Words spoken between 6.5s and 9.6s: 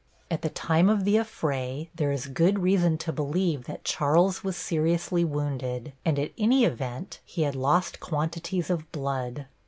event he had lost quantities of blood.